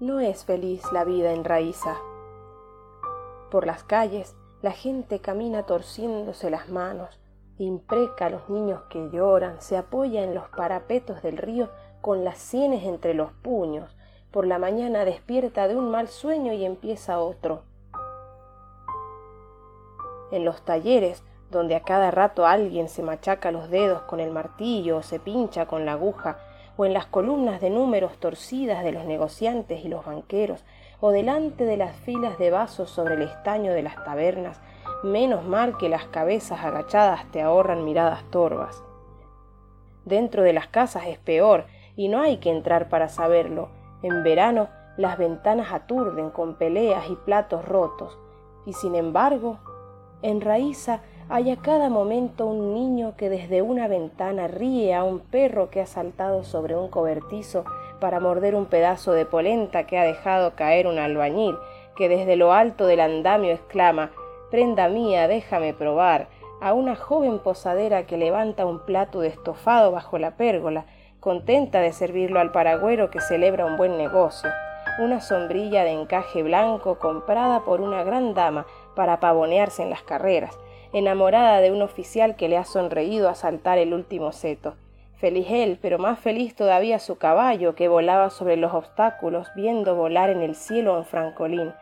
[0.00, 1.96] no es feliz la vida en Raíza.
[3.50, 7.20] Por las calles la gente camina torciéndose las manos,
[7.58, 12.38] impreca a los niños que lloran, se apoya en los parapetos del río con las
[12.38, 13.96] sienes entre los puños,
[14.30, 17.62] por la mañana despierta de un mal sueño y empieza otro.
[20.30, 24.98] En los talleres, donde a cada rato alguien se machaca los dedos con el martillo
[24.98, 26.38] o se pincha con la aguja,
[26.78, 30.64] o en las columnas de números torcidas de los negociantes y los banqueros,
[31.00, 34.60] o delante de las filas de vasos sobre el estaño de las tabernas,
[35.02, 38.82] menos mal que las cabezas agachadas te ahorran miradas torvas.
[40.04, 43.70] Dentro de las casas es peor, y no hay que entrar para saberlo,
[44.02, 48.16] en verano las ventanas aturden con peleas y platos rotos,
[48.66, 49.58] y sin embargo,
[50.22, 55.20] en Raíza hay a cada momento un niño que desde una ventana ríe a un
[55.20, 57.64] perro que ha saltado sobre un cobertizo
[58.00, 61.56] para morder un pedazo de polenta que ha dejado caer un albañil,
[61.96, 64.10] que desde lo alto del andamio exclama
[64.50, 66.28] Prenda mía, déjame probar,
[66.62, 70.86] a una joven posadera que levanta un plato de estofado bajo la pérgola,
[71.20, 74.48] contenta de servirlo al paragüero que celebra un buen negocio,
[74.98, 78.64] una sombrilla de encaje blanco comprada por una gran dama
[78.96, 80.58] para pavonearse en las carreras,
[80.92, 84.74] enamorada de un oficial que le ha sonreído a saltar el último seto.
[85.16, 90.30] Feliz él, pero más feliz todavía su caballo, que volaba sobre los obstáculos, viendo volar
[90.30, 91.72] en el cielo un francolín.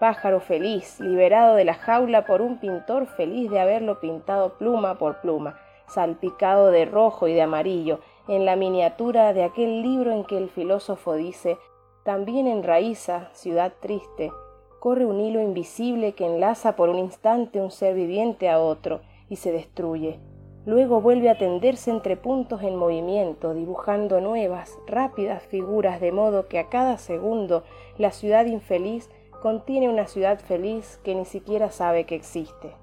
[0.00, 5.20] Pájaro feliz, liberado de la jaula por un pintor feliz de haberlo pintado pluma por
[5.20, 10.38] pluma, salpicado de rojo y de amarillo, en la miniatura de aquel libro en que
[10.38, 11.58] el filósofo dice
[12.06, 14.30] también en Raíza, ciudad triste,
[14.80, 19.36] corre un hilo invisible que enlaza por un instante un ser viviente a otro y
[19.36, 20.18] se destruye.
[20.66, 26.58] Luego vuelve a tenderse entre puntos en movimiento, dibujando nuevas, rápidas figuras, de modo que
[26.58, 27.62] a cada segundo
[27.98, 29.08] la ciudad infeliz
[29.42, 32.74] contiene una ciudad feliz que ni siquiera sabe que existe.